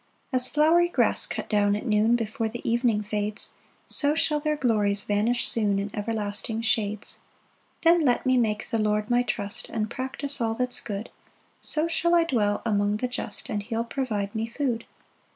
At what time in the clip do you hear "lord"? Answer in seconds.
8.79-9.11